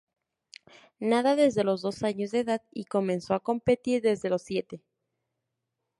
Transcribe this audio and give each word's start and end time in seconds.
Nada 0.97 1.35
desde 1.35 1.63
los 1.63 1.83
dos 1.83 2.01
años 2.01 2.31
de 2.31 2.39
edad 2.39 2.63
y 2.71 2.85
comenzó 2.85 3.35
a 3.35 3.39
competir 3.43 4.01
desde 4.01 4.31
los 4.31 4.41
siete. 4.41 4.81